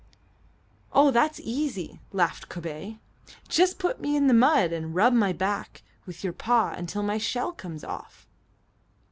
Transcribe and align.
"Oh, 0.91 1.11
that's 1.11 1.39
easy," 1.43 1.99
laughed 2.11 2.49
Kobay; 2.49 2.97
"just 3.47 3.77
put 3.77 4.01
me 4.01 4.15
in 4.15 4.25
the 4.25 4.33
mud 4.33 4.73
and 4.73 4.95
rub 4.95 5.13
my 5.13 5.31
back 5.31 5.83
with 6.07 6.23
your 6.23 6.33
paw 6.33 6.73
until 6.75 7.03
my 7.03 7.19
shell 7.19 7.51
comes 7.51 7.83
off." 7.83 8.27